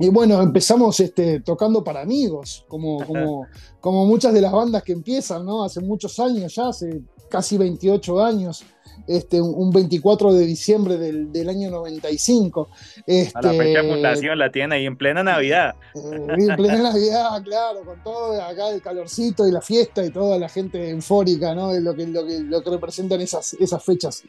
Y 0.00 0.08
bueno, 0.08 0.42
empezamos 0.42 0.98
este, 1.00 1.40
tocando 1.40 1.84
para 1.84 2.00
amigos, 2.00 2.64
como, 2.68 3.04
como, 3.04 3.46
como 3.80 4.06
muchas 4.06 4.34
de 4.34 4.40
las 4.40 4.52
bandas 4.52 4.82
que 4.82 4.92
empiezan, 4.92 5.44
¿no? 5.44 5.64
Hace 5.64 5.80
muchos 5.80 6.18
años 6.18 6.54
ya, 6.54 6.68
hace 6.68 7.02
casi 7.28 7.56
28 7.56 8.24
años. 8.24 8.64
este, 9.06 9.40
un 9.40 9.70
24 9.70 10.32
de 10.32 10.46
diciembre 10.46 10.96
del, 10.96 11.48
año 11.48 11.70
95. 11.70 12.68
Este, 13.06 13.38
a 13.38 13.42
la 13.42 13.50
fecha 13.52 13.82
de 13.82 13.88
fundación 13.88 14.38
la 14.38 14.50
tiene 14.50 14.76
ahí 14.76 14.86
en 14.86 14.96
plena 14.96 15.22
Navidad. 15.22 15.74
Eh, 15.94 16.26
en 16.38 16.56
plena 16.56 16.82
Navidad, 16.82 17.42
claro, 17.42 17.84
con 17.84 18.02
todo 18.02 18.40
acá 18.40 18.70
el 18.70 18.80
calorcito 18.80 19.46
y 19.46 19.52
la 19.52 19.60
fiesta 19.60 20.04
y 20.04 20.10
toda 20.10 20.38
la 20.38 20.48
gente 20.48 20.90
eufórica, 20.90 21.54
¿no? 21.54 21.72
lo 21.72 21.94
que, 21.94 22.06
lo 22.06 22.26
que, 22.26 22.40
lo 22.40 22.62
que 22.62 22.70
representan 22.70 23.20
esas, 23.20 23.54
esas 23.54 23.82
fechas. 23.82 24.22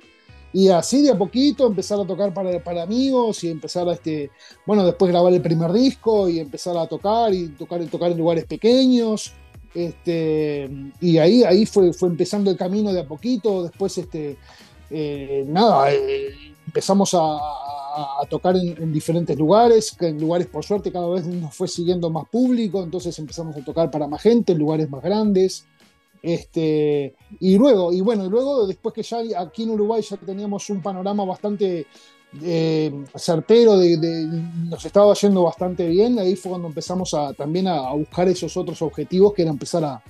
Y 0.56 0.70
así 0.70 1.02
de 1.02 1.12
a 1.12 1.18
poquito 1.18 1.68
empezar 1.68 2.00
a 2.00 2.08
tocar 2.08 2.34
para, 2.34 2.64
para 2.64 2.84
amigos 2.84 3.44
y 3.44 3.50
empezar 3.50 3.90
a, 3.90 3.92
este, 3.92 4.32
bueno, 4.66 4.86
después 4.86 5.12
grabar 5.12 5.34
el 5.34 5.42
primer 5.42 5.74
disco 5.74 6.30
y 6.30 6.40
empezar 6.40 6.78
a 6.78 6.88
tocar 6.88 7.34
y 7.34 7.50
tocar, 7.50 7.86
tocar 7.88 8.10
en 8.14 8.18
lugares 8.18 8.46
pequeños. 8.46 9.34
Este, 9.74 10.70
y 11.02 11.18
ahí, 11.18 11.44
ahí 11.44 11.66
fue, 11.66 11.92
fue 11.92 12.08
empezando 12.08 12.50
el 12.50 12.56
camino 12.56 12.94
de 12.94 13.02
a 13.02 13.06
poquito. 13.06 13.64
Después, 13.64 13.98
este, 13.98 14.38
eh, 14.92 15.44
nada, 15.46 15.92
eh, 15.92 16.54
empezamos 16.66 17.14
a, 17.14 17.38
tocar 18.30 18.56
en, 18.56 18.94
diferentes 18.94 19.38
lugares, 19.38 19.92
que 19.92 20.08
en 20.08 20.22
lugares 20.22 20.48
por 20.48 20.64
suerte 20.64 20.90
cada 20.90 21.10
vez 21.10 21.26
nos 21.26 21.54
fue 21.54 21.68
siguiendo 21.68 22.10
más 22.10 22.30
público, 22.30 22.82
entonces 22.82 23.18
empezamos 23.20 23.58
a 23.58 23.64
tocar 23.64 23.92
para 23.92 24.08
más 24.08 24.22
gente, 24.22 24.54
en 24.54 24.60
lugares 24.60 24.90
más 24.90 25.04
grandes. 25.04 25.66
Este, 26.22 27.16
y 27.40 27.58
luego, 27.58 27.94
y 27.94 28.02
bueno, 28.02 28.28
luego 28.30 28.66
después 28.66 28.94
que 28.94 29.04
ya 29.04 29.20
aquí 29.40 29.64
en 29.64 29.72
Uruguay 29.72 30.02
ya 30.02 30.18
teníamos 30.18 30.70
un 30.70 30.82
panorama 30.82 31.24
bastante 31.26 31.86
eh, 32.44 32.92
certero, 33.16 33.78
de, 33.78 33.98
nos 34.70 34.84
estaba 34.86 35.14
yendo 35.14 35.44
bastante 35.44 35.88
bien, 35.88 36.20
ahí 36.20 36.36
fue 36.36 36.50
cuando 36.52 36.68
empezamos 36.68 37.14
a, 37.14 37.34
también 37.34 37.68
a, 37.68 37.92
buscar 37.92 38.28
esos 38.28 38.56
otros 38.58 38.82
objetivos 38.82 39.34
que 39.34 39.44
era 39.44 39.52
empezar 39.52 39.84
a... 39.84 40.04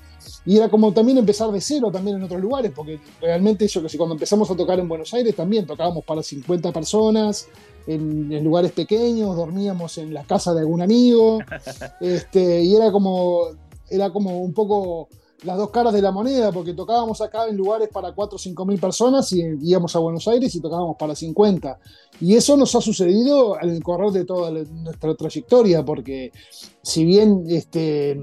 Y 0.44 0.58
era 0.58 0.70
como 0.70 0.92
también 0.92 1.20
empezar 1.20 1.52
de 1.52 1.62
cero 1.62 1.92
también 1.92 2.18
en 2.18 2.24
otros 2.24 2.42
lugares, 2.42 2.72
porque 2.76 3.00
realmente 3.22 3.68
yo 3.68 3.82
que 3.84 3.90
sé, 3.90 3.98
cuando 3.98 4.16
empezamos 4.16 4.50
a 4.50 4.56
tocar 4.56 4.80
en 4.80 4.88
Buenos 4.88 5.14
Aires 5.14 5.36
también 5.36 5.68
tocábamos 5.68 6.04
para 6.04 6.24
50 6.24 6.72
personas, 6.72 7.48
en, 7.86 8.32
en, 8.32 8.44
lugares 8.44 8.72
pequeños, 8.72 9.36
dormíamos 9.36 9.98
en 10.00 10.14
la 10.14 10.24
casa 10.24 10.54
de 10.54 10.62
algún 10.62 10.82
amigo, 10.82 11.40
este, 12.02 12.64
y 12.64 12.76
era 12.76 12.92
como, 12.92 13.50
era 13.90 14.10
como 14.10 14.40
un 14.40 14.54
poco 14.54 15.10
las 15.44 15.58
dos 15.58 15.70
caras 15.70 15.94
de 15.94 16.02
la 16.02 16.12
moneda, 16.12 16.52
porque 16.52 16.74
tocábamos 16.74 17.22
acá 17.22 17.48
en 17.48 17.58
lugares 17.58 17.90
para 17.90 18.14
4 18.14 18.36
o 18.36 18.40
5 18.40 18.66
mil 18.66 18.80
personas 18.80 19.32
y 19.34 19.44
íbamos 19.62 19.96
a 19.96 20.00
Buenos 20.00 20.28
Aires 20.28 20.54
y 20.56 20.62
tocábamos 20.62 20.96
para 20.98 21.16
50. 21.16 21.78
Y 22.22 22.36
eso 22.36 22.58
nos 22.58 22.74
ha 22.76 22.82
sucedido 22.82 23.60
en 23.62 23.70
el 23.70 23.84
correr 23.84 24.12
de 24.12 24.26
toda 24.26 24.52
nuestra 24.52 25.16
trayectoria, 25.16 25.84
porque 25.84 26.32
si 26.82 27.06
bien 27.06 27.44
este, 27.50 28.18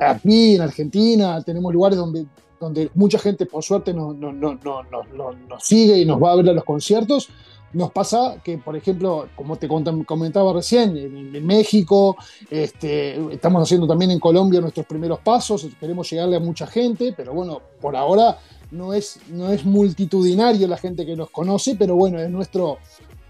aquí 0.00 0.54
en 0.54 0.60
Argentina 0.62 1.42
tenemos 1.42 1.72
lugares 1.72 1.98
donde, 1.98 2.26
donde 2.60 2.90
mucha 2.94 3.18
gente 3.18 3.46
por 3.46 3.64
suerte 3.64 3.94
nos, 3.94 4.14
nos 4.14 5.64
sigue 5.64 5.98
y 5.98 6.04
nos 6.04 6.22
va 6.22 6.32
a 6.32 6.36
ver 6.36 6.50
a 6.50 6.52
los 6.52 6.64
conciertos, 6.64 7.30
nos 7.72 7.92
pasa 7.92 8.36
que, 8.42 8.58
por 8.58 8.76
ejemplo, 8.76 9.28
como 9.36 9.56
te 9.56 9.68
comentaba 9.68 10.52
recién, 10.52 10.96
en, 10.96 11.46
México, 11.46 12.16
este, 12.50 13.32
estamos 13.32 13.62
haciendo 13.62 13.86
también 13.86 14.10
en 14.10 14.18
Colombia 14.18 14.60
nuestros 14.60 14.86
primeros 14.86 15.20
pasos, 15.20 15.66
queremos 15.78 16.10
llegarle 16.10 16.36
a 16.36 16.40
mucha 16.40 16.66
gente, 16.66 17.14
pero 17.16 17.32
bueno, 17.32 17.60
por 17.80 17.96
ahora 17.96 18.38
no 18.72 18.92
es, 18.92 19.20
no 19.28 19.52
es 19.52 19.64
multitudinario 19.64 20.66
la 20.66 20.76
gente 20.76 21.06
que 21.06 21.16
nos 21.16 21.30
conoce, 21.30 21.76
pero 21.76 21.94
bueno, 21.94 22.18
es 22.18 22.28
nuestro, 22.28 22.78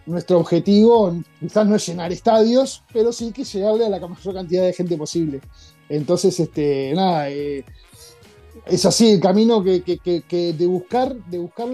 nuestro 0.06 0.38
objetivo, 0.38 1.14
quizás 1.38 1.66
no 1.66 1.76
es 1.76 1.86
llenar 1.86 2.10
estadios, 2.10 2.82
pero 2.92 3.12
sí 3.12 3.32
que 3.32 3.44
llegarle 3.44 3.86
a 3.86 3.90
la 3.90 4.00
mayor 4.00 4.34
cantidad 4.34 4.64
de 4.64 4.72
gente 4.72 4.96
posible. 4.96 5.40
Entonces, 5.90 6.38
este, 6.40 6.92
nada, 6.94 7.28
eh, 7.30 7.64
es 8.70 8.86
así 8.86 9.10
el 9.10 9.20
camino 9.20 9.62
que, 9.62 9.82
de 10.56 10.66
buscar, 10.66 11.14
de 11.26 11.38
buscar 11.38 11.68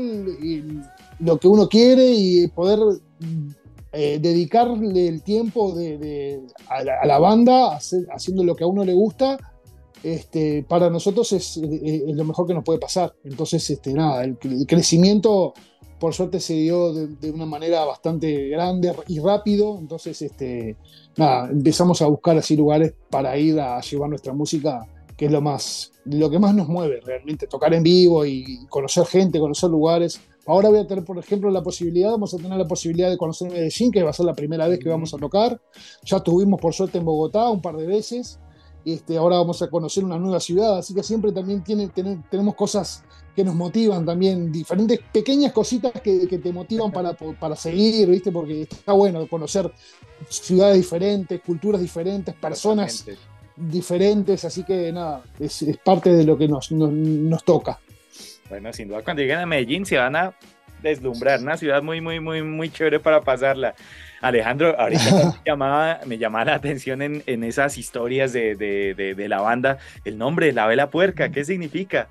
lo 1.18 1.38
que 1.38 1.48
uno 1.48 1.68
quiere 1.68 2.10
y 2.10 2.48
poder 2.48 2.78
eh, 3.92 4.18
dedicarle 4.20 5.08
el 5.08 5.22
tiempo 5.22 5.74
a, 6.68 7.06
la, 7.06 7.18
banda 7.18 7.76
haciendo 7.76 8.44
lo 8.44 8.56
que 8.56 8.64
a 8.64 8.66
uno 8.66 8.84
le 8.84 8.94
gusta. 8.94 9.38
Este, 10.02 10.62
para 10.62 10.88
nosotros 10.88 11.32
es, 11.32 11.56
lo 11.58 12.24
mejor 12.24 12.46
que 12.46 12.54
nos 12.54 12.64
puede 12.64 12.78
pasar. 12.78 13.14
Entonces, 13.24 13.68
este, 13.68 13.92
nada, 13.92 14.24
el, 14.24 14.38
crecimiento 14.66 15.52
por 15.98 16.14
suerte 16.14 16.40
se 16.40 16.54
dio 16.54 16.92
de, 16.92 17.30
una 17.30 17.46
manera 17.46 17.84
bastante 17.84 18.48
grande 18.48 18.94
y 19.08 19.18
rápido. 19.18 19.78
Entonces, 19.78 20.20
este, 20.22 20.76
nada, 21.16 21.50
empezamos 21.50 22.00
a 22.00 22.06
buscar 22.06 22.38
así 22.38 22.56
lugares 22.56 22.94
para 23.10 23.36
ir 23.36 23.60
a 23.60 23.80
llevar 23.80 24.08
nuestra 24.08 24.32
música 24.32 24.86
que 25.16 25.26
es 25.26 25.32
lo 25.32 25.40
más, 25.40 25.92
lo 26.04 26.28
que 26.30 26.38
más 26.38 26.54
nos 26.54 26.68
mueve 26.68 27.00
realmente, 27.00 27.46
tocar 27.46 27.72
en 27.74 27.82
vivo 27.82 28.26
y 28.26 28.66
conocer 28.68 29.06
gente, 29.06 29.38
conocer 29.38 29.70
lugares. 29.70 30.20
Ahora 30.46 30.68
voy 30.68 30.78
a 30.78 30.86
tener, 30.86 31.04
por 31.04 31.18
ejemplo, 31.18 31.50
la 31.50 31.62
posibilidad, 31.62 32.10
vamos 32.10 32.34
a 32.34 32.36
tener 32.36 32.56
la 32.56 32.68
posibilidad 32.68 33.10
de 33.10 33.16
conocer 33.16 33.50
Medellín, 33.50 33.90
que 33.90 34.02
va 34.02 34.10
a 34.10 34.12
ser 34.12 34.26
la 34.26 34.34
primera 34.34 34.68
vez 34.68 34.78
que 34.78 34.88
vamos 34.88 35.12
a 35.14 35.16
tocar. 35.16 35.60
Ya 36.04 36.18
estuvimos, 36.18 36.60
por 36.60 36.74
suerte, 36.74 36.98
en 36.98 37.04
Bogotá 37.04 37.48
un 37.50 37.62
par 37.62 37.76
de 37.76 37.86
veces. 37.86 38.38
Este, 38.84 39.16
ahora 39.16 39.38
vamos 39.38 39.60
a 39.62 39.68
conocer 39.68 40.04
una 40.04 40.16
nueva 40.16 40.38
ciudad, 40.38 40.78
así 40.78 40.94
que 40.94 41.02
siempre 41.02 41.32
también 41.32 41.64
tiene, 41.64 41.88
tenemos 41.88 42.54
cosas 42.54 43.02
que 43.34 43.42
nos 43.42 43.56
motivan 43.56 44.06
también, 44.06 44.52
diferentes 44.52 45.00
pequeñas 45.12 45.52
cositas 45.52 45.92
que, 46.00 46.28
que 46.28 46.38
te 46.38 46.52
motivan 46.52 46.92
para, 46.92 47.12
para, 47.14 47.56
seguir, 47.56 48.08
¿viste? 48.08 48.30
Porque 48.30 48.62
está 48.62 48.92
bueno 48.92 49.26
conocer 49.28 49.72
ciudades 50.28 50.76
diferentes, 50.76 51.40
culturas 51.40 51.80
diferentes, 51.80 52.32
personas 52.36 53.04
diferentes, 53.56 54.44
así 54.44 54.62
que 54.64 54.92
nada, 54.92 55.22
es, 55.40 55.64
parte 55.82 56.10
de 56.10 56.24
lo 56.24 56.36
que 56.36 56.48
nos, 56.48 56.70
nos, 56.70 57.44
toca. 57.44 57.78
Bueno, 58.48 58.72
sin 58.72 58.88
duda, 58.88 59.02
cuando 59.02 59.22
lleguen 59.22 59.38
a 59.38 59.46
Medellín 59.46 59.86
se 59.86 59.96
van 59.96 60.14
a 60.16 60.34
deslumbrar, 60.82 61.40
una 61.40 61.56
ciudad 61.56 61.82
muy, 61.82 62.00
muy, 62.00 62.20
muy, 62.20 62.42
muy 62.42 62.70
chévere 62.70 63.00
para 63.00 63.22
pasarla. 63.22 63.74
Alejandro, 64.20 64.78
ahorita 64.78 65.34
me 65.44 65.50
llamaba, 65.50 66.00
me 66.06 66.18
llamaba 66.18 66.44
la 66.46 66.54
atención 66.54 67.02
en, 67.02 67.22
en 67.26 67.44
esas 67.44 67.78
historias 67.78 68.32
de, 68.32 68.54
de, 68.54 69.14
de, 69.14 69.28
la 69.28 69.40
banda, 69.40 69.78
el 70.04 70.18
nombre, 70.18 70.52
la 70.52 70.66
vela 70.66 70.90
puerca, 70.90 71.30
¿qué 71.30 71.44
significa? 71.44 72.08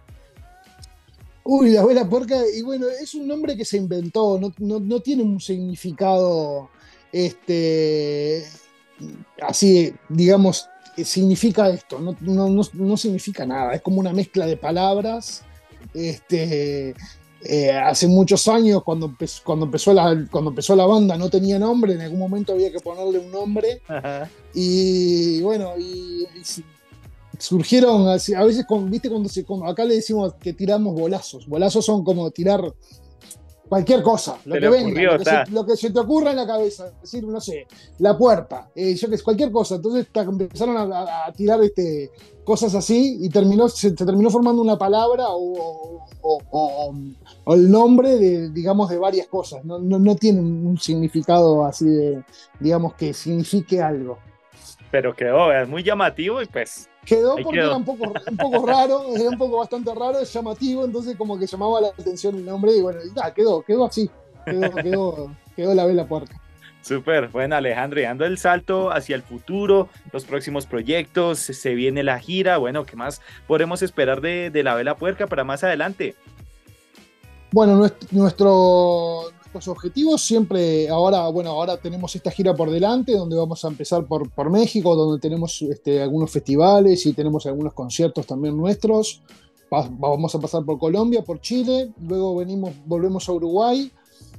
Uy, 1.43 1.71
la 1.71 1.85
vela 1.85 2.09
puerca, 2.09 2.35
y 2.55 2.63
bueno, 2.63 2.87
es 2.89 3.13
un 3.13 3.27
nombre 3.27 3.55
que 3.55 3.65
se 3.65 3.77
inventó, 3.77 4.39
no, 4.39 4.51
no, 4.57 4.79
no 4.79 4.99
tiene 4.99 5.21
un 5.21 5.39
significado, 5.39 6.69
este, 7.11 8.43
así, 9.41 9.93
digamos, 10.09 10.69
significa 11.03 11.69
esto, 11.69 11.99
no, 11.99 12.15
no, 12.73 12.97
significa 12.97 13.45
nada, 13.45 13.73
es 13.73 13.81
como 13.81 13.99
una 13.99 14.13
mezcla 14.13 14.45
de 14.45 14.57
palabras. 14.57 15.43
Este, 15.93 16.95
eh, 17.41 17.71
hace 17.71 18.07
muchos 18.07 18.47
años, 18.47 18.83
cuando, 18.83 19.07
empezó, 19.07 19.41
cuando, 19.43 19.65
empezó 19.65 19.93
la, 19.93 20.25
cuando 20.31 20.51
empezó 20.51 20.75
la 20.75 20.85
banda, 20.85 21.17
no 21.17 21.29
tenía 21.29 21.59
nombre, 21.59 21.93
en 21.93 22.01
algún 22.01 22.19
momento 22.19 22.53
había 22.53 22.71
que 22.71 22.79
ponerle 22.79 23.19
un 23.19 23.31
nombre. 23.31 23.81
Y 24.53 25.41
bueno, 25.41 25.73
y, 25.77 26.25
surgieron, 27.37 28.07
a 28.07 28.13
veces, 28.13 28.65
¿viste? 28.85 29.09
Cuando, 29.09 29.29
se, 29.29 29.45
acá 29.65 29.85
le 29.85 29.95
decimos 29.95 30.33
que 30.35 30.53
tiramos 30.53 30.95
bolazos. 30.95 31.47
Bolazos 31.47 31.85
son 31.85 32.03
como 32.03 32.31
tirar 32.31 32.61
cualquier 33.67 34.01
cosa, 34.03 34.37
lo 34.45 34.55
que 34.55 34.69
venga, 34.69 35.17
lo 35.51 35.65
que, 35.65 35.75
se, 35.75 35.91
te 35.91 35.99
ocurra 35.99 36.31
en 36.31 36.37
la 36.37 36.47
cabeza, 36.47 36.87
es 36.87 37.01
decir, 37.01 37.23
no 37.25 37.39
sé, 37.41 37.67
la 37.99 38.17
puerta, 38.17 38.69
eh, 38.75 38.95
yo 38.95 39.09
que 39.09 39.19
cualquier 39.19 39.51
cosa. 39.51 39.75
Entonces 39.75 40.07
empezaron 40.15 40.91
a, 40.93 41.31
tirar 41.35 41.61
este, 41.63 42.11
cosas 42.43 42.75
así 42.75 43.17
y 43.21 43.29
terminó, 43.29 43.67
se, 43.67 43.91
terminó 43.91 44.29
formando 44.29 44.61
una 44.61 44.77
palabra 44.77 45.25
o, 45.29 46.05
el 47.47 47.69
nombre 47.69 48.17
de, 48.17 48.49
digamos, 48.49 48.89
de 48.89 48.97
varias 48.97 49.27
cosas. 49.27 49.63
No, 49.65 49.79
no, 49.79 50.15
tiene 50.15 50.39
un 50.39 50.77
significado 50.77 51.65
así 51.65 51.85
de, 51.85 52.23
digamos, 52.59 52.93
que 52.95 53.13
signifique 53.13 53.81
algo. 53.81 54.19
Pero 54.91 55.15
quedó, 55.15 55.51
es 55.51 55.67
muy 55.67 55.83
llamativo 55.83 56.41
y 56.41 56.45
pues 56.45 56.89
Quedó 57.05 57.35
porque 57.41 57.59
era 57.59 57.75
un 57.75 57.85
poco, 57.85 58.11
un 58.29 58.37
poco 58.37 58.65
raro, 58.65 59.03
era 59.15 59.29
un 59.29 59.37
poco 59.37 59.57
bastante 59.57 59.93
raro, 59.93 60.19
es 60.19 60.33
llamativo, 60.33 60.83
entonces 60.83 61.15
como 61.15 61.37
que 61.37 61.45
llamaba 61.45 61.81
la 61.81 61.87
atención 61.89 62.35
el 62.35 62.45
nombre 62.45 62.75
y 62.75 62.81
bueno, 62.81 62.99
quedó, 63.35 63.61
quedó 63.61 63.85
así, 63.85 64.09
quedó, 64.45 65.31
quedó, 65.55 65.75
la 65.75 65.85
vela 65.85 66.07
puerca. 66.07 66.41
Súper, 66.81 67.29
bueno 67.29 67.55
Alejandro, 67.55 67.99
y 67.99 68.03
dando 68.03 68.25
el 68.25 68.37
salto 68.37 68.91
hacia 68.91 69.15
el 69.15 69.23
futuro, 69.23 69.89
los 70.11 70.25
próximos 70.25 70.65
proyectos, 70.65 71.39
se 71.39 71.73
viene 71.75 72.03
la 72.03 72.19
gira, 72.19 72.57
bueno, 72.57 72.85
¿qué 72.85 72.95
más 72.95 73.21
podemos 73.47 73.81
esperar 73.81 74.21
de, 74.21 74.49
de 74.49 74.63
la 74.63 74.75
vela 74.75 74.95
puerca 74.95 75.27
para 75.27 75.43
más 75.43 75.63
adelante? 75.63 76.15
Bueno, 77.55 77.89
nuestro, 78.11 79.31
los 79.55 79.67
objetivos 79.69 80.21
siempre, 80.21 80.87
ahora, 80.89 81.27
bueno, 81.29 81.51
ahora 81.51 81.77
tenemos 81.77 82.15
esta 82.15 82.29
gira 82.29 82.53
por 82.53 82.69
delante, 82.69 83.13
donde 83.13 83.35
vamos 83.35 83.63
a 83.63 83.69
empezar 83.69 84.05
por, 84.05 84.29
por 84.29 84.51
México, 84.51 84.95
donde 84.95 85.19
tenemos 85.19 85.61
este, 85.61 86.01
algunos 86.01 86.29
festivales 86.29 87.05
y 87.05 87.13
tenemos 87.13 87.45
algunos 87.45 87.73
conciertos 87.73 88.27
también 88.27 88.55
nuestros. 88.55 89.21
vamos 89.71 90.35
a 90.35 90.39
pasar 90.39 90.63
por 90.63 90.77
Colombia, 90.77 91.23
por 91.23 91.39
Chile, 91.39 91.91
luego 92.01 92.35
venimos, 92.35 92.73
volvemos 92.85 93.27
a 93.27 93.31
Uruguay. 93.31 93.91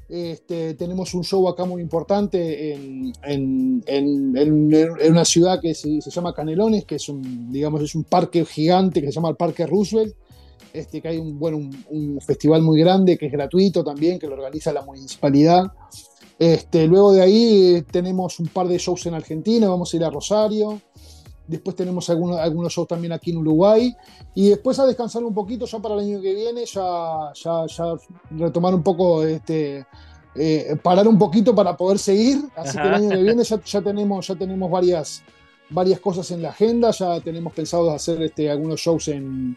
Este, 0.09 0.75
tenemos 0.75 1.15
un 1.15 1.25
show 1.25 1.49
acá 1.49 1.65
muy 1.65 1.83
importante 1.83 2.73
en, 2.73 3.13
en, 3.25 3.83
en, 3.87 5.11
una 5.11 5.25
ciudad 5.25 5.61
que 5.61 5.75
se, 5.75 6.01
se, 6.01 6.11
llama 6.11 6.33
Canelones, 6.33 6.85
que 6.85 6.95
es 6.95 7.09
un, 7.09 7.51
digamos, 7.51 7.83
es 7.83 7.95
un 7.97 8.05
parque 8.05 8.45
gigante 8.45 9.01
que 9.01 9.09
se 9.09 9.15
llama 9.15 9.31
el 9.31 9.37
Parque 9.37 9.67
Roosevelt, 9.67 10.15
este, 10.73 11.01
que 11.01 11.09
hay 11.09 11.19
un, 11.19 11.39
bueno, 11.39 11.59
un, 11.91 12.21
festival 12.21 12.63
muy 12.63 12.79
grande 12.81 13.17
que 13.17 13.27
es 13.27 13.33
gratuito 13.33 13.83
también, 13.83 14.19
que 14.19 14.27
lo 14.27 14.35
organiza 14.35 14.73
la 14.73 14.83
municipalidad. 14.83 15.65
Este, 16.39 16.87
luego 16.87 17.13
de 17.13 17.23
ahí 17.23 17.85
tenemos 17.91 18.39
un 18.41 18.49
par 18.49 18.69
de 18.69 18.77
shows 18.79 19.07
en 19.07 19.15
Argentina, 19.15 19.69
vamos 19.69 19.93
a 19.93 19.97
ir 19.97 20.05
a 20.05 20.11
Rosario. 20.11 20.81
Después 21.47 21.77
tenemos 21.77 22.11
algunos, 22.11 22.39
algunos 22.39 22.73
shows 22.73 22.89
también 22.89 23.13
aquí 23.13 23.31
en 23.31 23.39
Uruguay. 23.39 23.95
Y 24.35 24.51
después 24.51 24.79
a 24.79 24.87
descansar 24.87 25.23
un 25.23 25.33
poquito 25.33 25.65
ya 25.65 25.79
para 25.79 25.95
el 25.95 26.01
año 26.01 26.21
que 26.21 26.35
viene, 26.35 26.65
ya, 26.67 27.33
ya, 27.35 27.67
ya 27.67 27.95
retomar 28.31 28.75
un 28.75 28.83
poco, 28.83 29.23
este, 29.23 29.87
eh, 30.35 30.77
parar 30.83 31.09
un 31.09 31.19
poquito 31.19 31.55
para 31.55 31.77
poder 31.77 31.99
seguir. 31.99 32.39
Así 32.57 32.77
que 32.77 32.87
el 32.87 32.95
año 32.95 33.11
que 33.11 33.17
viene 33.23 33.45
ya, 33.45 33.63
ya, 33.65 33.81
tenemos, 33.81 34.27
ya 34.27 34.35
tenemos 34.35 34.71
varias, 34.71 35.23
varias 35.71 36.01
cosas 36.01 36.31
en 36.33 36.43
la 36.43 36.51
agenda. 36.51 36.91
Ya 36.91 37.21
tenemos 37.21 37.53
pensado 37.53 37.91
hacer 37.93 38.21
este, 38.23 38.51
algunos 38.51 38.81
shows 38.81 39.09
en, 39.09 39.57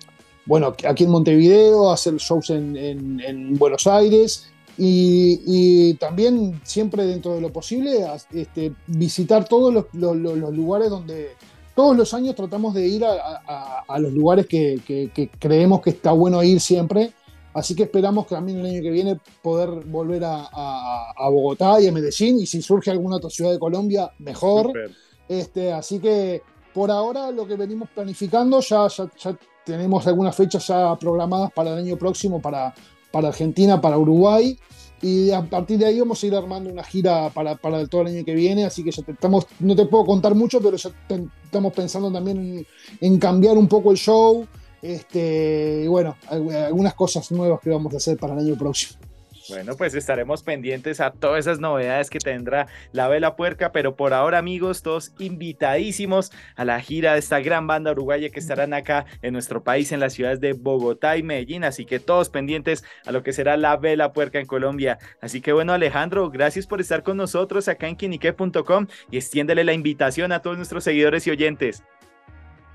bueno, 0.50 0.75
aquí 0.88 1.03
en 1.03 1.12
Montevideo, 1.12 1.91
hacer 1.91 2.15
shows 2.15 2.50
en, 2.50 2.75
en, 2.75 3.56
Buenos 3.56 3.86
Aires. 3.86 4.50
Y, 4.79 5.41
y, 5.46 5.94
también 5.96 6.60
siempre 6.63 7.06
dentro 7.06 7.36
de 7.36 7.41
lo 7.41 7.53
posible 7.53 8.08
este, 8.32 8.74
visitar 8.88 9.48
todos 9.48 9.72
los, 9.72 9.86
los, 9.94 10.15
los 10.15 10.56
lugares 10.56 10.89
donde, 10.89 11.34
todos 11.75 11.96
los 11.96 12.13
años 12.15 12.36
tratamos 12.36 12.74
de 12.74 12.88
ir 12.88 13.06
a, 13.06 14.00
los 14.00 14.12
lugares 14.12 14.48
que, 14.48 15.32
creemos 15.38 15.82
que 15.82 15.91
está 15.91 16.13
bueno 16.13 16.41
ir 16.41 16.60
siempre. 16.60 17.13
Así 17.53 17.75
que 17.75 17.84
esperamos 17.84 18.25
que 18.25 18.34
también 18.34 18.60
el 18.60 18.65
año 18.65 18.82
que 18.82 18.89
viene 18.89 19.20
poder 19.44 19.70
volver 19.86 20.24
a, 20.25 21.29
Bogotá 21.29 21.79
y 21.79 21.88
a 21.88 21.91
Medellín. 21.91 22.39
Y 22.39 22.48
si 22.48 22.63
surge 22.63 22.89
alguna 22.89 23.18
otra 23.18 23.29
ciudad 23.29 23.51
de 23.51 23.60
Colombia, 23.60 24.12
mejor. 24.18 24.74
Este, 25.29 25.72
así 25.72 26.00
que 26.00 26.41
por 26.74 26.92
ahora 26.92 27.32
lo 27.32 27.48
que 27.48 27.56
venimos 27.56 27.90
planificando, 27.90 28.60
ya, 28.62 28.88
tenemos 29.66 30.08
algunas 30.08 30.36
fechas 30.36 30.68
ya 30.68 30.96
programadas 30.96 31.52
para 31.52 31.72
el 31.74 31.80
año 31.80 31.98
próximo 31.98 32.42
para, 32.42 32.74
para 33.12 33.28
Argentina, 33.30 33.80
para 33.80 33.98
Uruguay. 33.98 34.58
Y 35.02 35.32
a 35.32 35.42
partir 35.42 35.80
de 35.80 35.86
ahí 35.86 36.00
vamos 36.00 36.22
a 36.22 36.28
ir 36.28 36.36
armando 36.36 36.70
una 36.70 36.84
gira 36.84 37.30
para, 37.30 37.56
para 37.56 37.88
todo 37.88 38.02
el 38.02 38.08
año 38.08 38.26
que 38.26 38.34
viene, 38.34 38.66
así 38.66 38.84
que 38.84 38.92
ya 38.92 39.02
estamos, 39.08 39.48
no 39.60 39.76
te 39.76 39.86
puedo 39.86 40.06
contar 40.06 40.36
mucho, 40.36 40.60
pero 40.60 40.76
ya 40.76 40.92
estamos 41.46 41.74
pensando 41.74 42.12
también 42.12 42.66
en, 43.00 43.18
cambiar 43.20 43.58
un 43.58 43.68
poco 43.70 43.92
el 43.92 43.98
show, 43.98 44.46
este, 44.82 45.84
y 45.86 45.88
bueno, 45.88 46.18
algunas 46.30 46.96
cosas 46.96 47.32
nuevas 47.32 47.62
que 47.62 47.70
vamos 47.70 47.94
a 47.94 47.98
hacer 47.98 48.18
para 48.18 48.34
el 48.34 48.40
año 48.40 48.58
próximo. 48.58 49.00
Bueno, 49.50 49.75
pues 49.75 49.96
estaremos 49.96 50.44
pendientes 50.44 51.01
a 51.01 51.12
todas 51.12 51.39
esas 51.39 51.60
novedades 51.60 52.10
que 52.10 52.20
tendrá 52.20 52.68
la 52.91 53.08
Vela 53.08 53.36
Puerca, 53.36 53.72
pero 53.72 53.96
por 53.96 54.13
ahora, 54.13 54.38
amigos, 54.38 54.84
todos 54.84 55.13
invitadísimos 55.18 56.32
a 56.56 56.65
la 56.65 56.79
gira 56.82 57.13
de 57.13 57.20
esta 57.20 57.39
gran 57.39 57.65
banda 57.65 57.91
uruguaya 57.91 58.29
que 58.29 58.39
estarán 58.39 58.74
acá 58.74 59.06
en 59.24 59.34
nuestro 59.34 59.63
país, 59.63 59.91
en 59.91 60.00
las 60.00 60.13
ciudades 60.13 60.39
de 60.39 60.53
Bogotá 60.53 61.18
y 61.18 61.24
Medellín. 61.24 61.63
Así 61.63 61.86
que 61.86 62.00
todos 62.00 62.29
pendientes 62.29 62.84
a 63.06 63.12
lo 63.12 63.24
que 63.24 63.34
será 63.34 63.58
la 63.58 63.75
Vela 63.77 64.13
Puerca 64.13 64.39
en 64.39 64.46
Colombia. 64.46 65.00
Así 65.20 65.41
que 65.41 65.51
bueno, 65.51 65.74
Alejandro, 65.74 66.29
gracias 66.29 66.68
por 66.68 66.79
estar 66.79 67.01
con 67.01 67.18
nosotros 67.18 67.68
acá 67.68 67.88
en 67.88 67.96
quinique.com 67.96 68.88
y 69.10 69.18
extiéndele 69.18 69.63
la 69.63 69.74
invitación 69.74 70.32
a 70.32 70.41
todos 70.41 70.58
nuestros 70.58 70.84
seguidores 70.84 71.25
y 71.25 71.32
oyentes. 71.32 71.84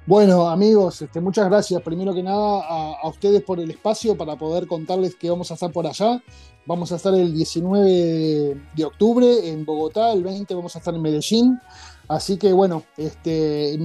Bueno, 0.07 0.51
amigos, 0.51 1.01
este, 1.01 1.19
muchas 1.19 1.47
gracias 1.47 1.81
primero 1.81 2.13
que 2.13 2.23
nada 2.23 2.61
a, 2.63 3.09
ustedes 3.09 3.43
por 3.43 3.59
el 3.59 3.71
espacio 3.71 4.15
para 4.15 4.37
poder 4.37 4.67
contarles 4.67 5.15
que 5.15 5.31
vamos 5.31 5.51
a 5.51 5.55
estar 5.55 5.73
por 5.73 5.87
allá. 5.87 6.23
Vamos 6.67 6.93
a 6.93 6.97
estar 6.97 7.15
el 7.15 7.33
19 7.33 8.55
de 8.77 8.85
octubre 8.85 9.49
en 9.49 9.65
Bogotá, 9.65 10.13
el 10.13 10.23
20 10.23 10.55
vamos 10.55 10.77
a 10.77 10.79
estar 10.79 10.95
en 10.95 11.01
Medellín. 11.01 11.59
Así 12.07 12.37
que 12.37 12.53
bueno, 12.53 12.83
este, 12.99 13.79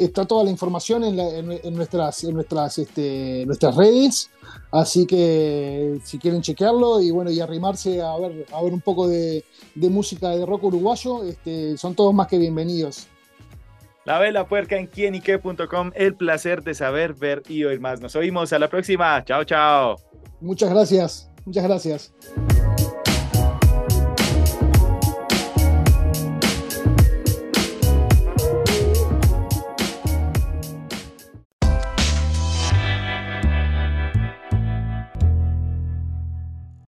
está 0.00 0.24
toda 0.26 0.42
la 0.42 0.50
información 0.50 1.04
en, 1.04 1.46
nuestras, 1.72 2.24
en 2.24 2.34
nuestras, 2.34 2.78
este, 2.78 3.44
nuestras 3.46 3.76
redes. 3.76 4.28
Así 4.72 5.06
que 5.06 6.00
si 6.02 6.18
quieren 6.18 6.42
chequearlo 6.42 7.00
y 7.00 7.12
bueno, 7.12 7.30
y 7.30 7.38
arrimarse 7.38 8.02
a 8.02 8.16
ver, 8.16 8.44
un 8.72 8.80
poco 8.80 9.06
de, 9.06 9.44
música 9.76 10.30
de 10.30 10.44
rock 10.44 10.64
uruguayo, 10.64 11.22
este, 11.22 11.76
son 11.78 11.94
todos 11.94 12.12
más 12.12 12.26
que 12.26 12.38
bienvenidos. 12.38 13.06
La 14.10 14.18
Vela 14.18 14.48
Puerca 14.48 14.76
en 14.76 14.88
quienique.com. 14.88 15.92
El 15.94 16.16
placer 16.16 16.64
de 16.64 16.74
saber, 16.74 17.14
ver 17.14 17.44
y 17.48 17.62
oír 17.62 17.78
más. 17.78 18.00
Nos 18.00 18.16
oímos 18.16 18.52
a 18.52 18.58
la 18.58 18.66
próxima. 18.68 19.24
Chao, 19.24 19.44
chao. 19.44 20.00
Muchas 20.40 20.68
gracias. 20.68 21.30
Muchas 21.44 21.62
gracias. 21.62 22.12